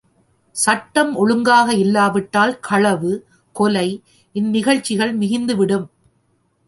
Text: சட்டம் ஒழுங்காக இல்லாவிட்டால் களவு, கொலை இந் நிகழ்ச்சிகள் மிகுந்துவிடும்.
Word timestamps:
சட்டம் 0.55 1.11
ஒழுங்காக 1.15 1.73
இல்லாவிட்டால் 1.73 2.53
களவு, 2.59 3.11
கொலை 3.55 3.87
இந் 4.35 4.49
நிகழ்ச்சிகள் 4.49 5.13
மிகுந்துவிடும். 5.17 5.87